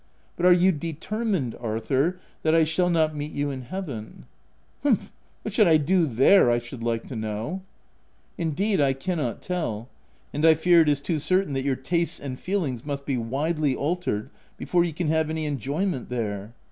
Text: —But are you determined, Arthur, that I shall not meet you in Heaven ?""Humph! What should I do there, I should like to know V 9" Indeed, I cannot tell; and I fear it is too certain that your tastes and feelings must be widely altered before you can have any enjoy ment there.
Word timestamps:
—But 0.35 0.47
are 0.47 0.51
you 0.51 0.71
determined, 0.71 1.55
Arthur, 1.59 2.19
that 2.41 2.55
I 2.55 2.63
shall 2.63 2.89
not 2.89 3.15
meet 3.15 3.33
you 3.33 3.51
in 3.51 3.61
Heaven 3.61 4.25
?""Humph! 4.81 5.11
What 5.43 5.53
should 5.53 5.67
I 5.67 5.77
do 5.77 6.07
there, 6.07 6.49
I 6.49 6.57
should 6.57 6.81
like 6.81 7.05
to 7.05 7.15
know 7.15 7.61
V 8.37 8.45
9" 8.45 8.47
Indeed, 8.49 8.81
I 8.81 8.93
cannot 8.93 9.43
tell; 9.43 9.89
and 10.33 10.43
I 10.43 10.55
fear 10.55 10.81
it 10.81 10.89
is 10.89 11.01
too 11.01 11.19
certain 11.19 11.53
that 11.53 11.61
your 11.65 11.75
tastes 11.75 12.19
and 12.19 12.39
feelings 12.39 12.83
must 12.83 13.05
be 13.05 13.17
widely 13.17 13.75
altered 13.75 14.31
before 14.57 14.83
you 14.83 14.91
can 14.91 15.09
have 15.09 15.29
any 15.29 15.45
enjoy 15.45 15.85
ment 15.85 16.09
there. 16.09 16.53